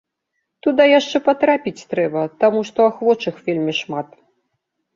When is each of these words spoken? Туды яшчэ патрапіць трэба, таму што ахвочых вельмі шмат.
Туды 0.67 0.87
яшчэ 0.99 1.17
патрапіць 1.27 1.85
трэба, 1.93 2.25
таму 2.45 2.65
што 2.73 2.79
ахвочых 2.89 3.35
вельмі 3.51 3.73
шмат. 3.85 4.21